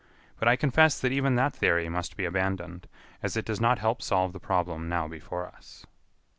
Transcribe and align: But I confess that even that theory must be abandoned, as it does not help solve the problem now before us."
But 0.39 0.47
I 0.47 0.55
confess 0.55 0.99
that 0.99 1.11
even 1.11 1.35
that 1.35 1.53
theory 1.55 1.87
must 1.87 2.17
be 2.17 2.25
abandoned, 2.25 2.89
as 3.21 3.37
it 3.37 3.45
does 3.45 3.61
not 3.61 3.77
help 3.77 4.01
solve 4.01 4.33
the 4.33 4.39
problem 4.39 4.89
now 4.89 5.07
before 5.07 5.45
us." 5.49 5.85